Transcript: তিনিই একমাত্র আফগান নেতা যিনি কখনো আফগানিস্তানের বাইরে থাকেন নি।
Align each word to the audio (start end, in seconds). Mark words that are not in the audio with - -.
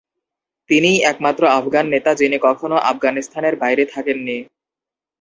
তিনিই 0.69 0.99
একমাত্র 1.03 1.43
আফগান 1.51 1.85
নেতা 1.87 2.11
যিনি 2.15 2.37
কখনো 2.41 2.75
আফগানিস্তানের 2.91 3.55
বাইরে 3.55 3.83
থাকেন 3.85 4.17
নি। 4.19 4.37